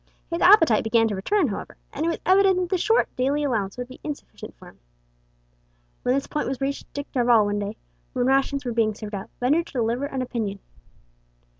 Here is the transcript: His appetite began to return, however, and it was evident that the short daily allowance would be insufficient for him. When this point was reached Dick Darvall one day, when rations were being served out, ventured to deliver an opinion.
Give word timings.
His 0.31 0.41
appetite 0.41 0.83
began 0.83 1.07
to 1.09 1.15
return, 1.15 1.49
however, 1.49 1.77
and 1.93 2.03
it 2.03 2.09
was 2.09 2.17
evident 2.25 2.57
that 2.57 2.69
the 2.69 2.77
short 2.79 3.15
daily 3.15 3.43
allowance 3.43 3.77
would 3.77 3.87
be 3.87 3.99
insufficient 4.03 4.55
for 4.55 4.67
him. 4.69 4.79
When 6.01 6.15
this 6.15 6.25
point 6.25 6.47
was 6.47 6.59
reached 6.59 6.91
Dick 6.91 7.11
Darvall 7.11 7.45
one 7.45 7.59
day, 7.59 7.77
when 8.13 8.25
rations 8.25 8.65
were 8.65 8.73
being 8.73 8.95
served 8.95 9.13
out, 9.13 9.29
ventured 9.39 9.67
to 9.67 9.73
deliver 9.73 10.05
an 10.05 10.23
opinion. 10.23 10.57